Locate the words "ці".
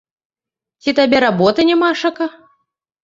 0.85-0.89